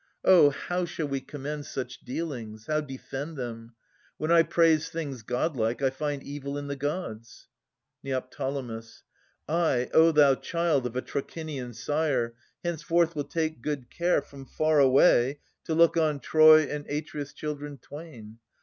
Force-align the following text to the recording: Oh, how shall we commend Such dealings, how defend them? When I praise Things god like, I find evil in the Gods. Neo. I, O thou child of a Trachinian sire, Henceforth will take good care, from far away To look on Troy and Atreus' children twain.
Oh, 0.25 0.49
how 0.49 0.85
shall 0.85 1.07
we 1.07 1.21
commend 1.21 1.67
Such 1.67 1.99
dealings, 1.99 2.65
how 2.65 2.81
defend 2.81 3.37
them? 3.37 3.75
When 4.17 4.31
I 4.31 4.41
praise 4.41 4.89
Things 4.89 5.21
god 5.21 5.55
like, 5.55 5.83
I 5.83 5.91
find 5.91 6.23
evil 6.23 6.57
in 6.57 6.65
the 6.65 6.75
Gods. 6.75 7.49
Neo. 8.01 8.23
I, 9.47 9.89
O 9.93 10.11
thou 10.11 10.33
child 10.33 10.87
of 10.87 10.95
a 10.95 11.03
Trachinian 11.03 11.75
sire, 11.75 12.33
Henceforth 12.63 13.15
will 13.15 13.25
take 13.25 13.61
good 13.61 13.91
care, 13.91 14.23
from 14.23 14.47
far 14.47 14.79
away 14.79 15.37
To 15.65 15.75
look 15.75 15.95
on 15.97 16.19
Troy 16.19 16.63
and 16.63 16.87
Atreus' 16.89 17.31
children 17.31 17.77
twain. 17.77 18.39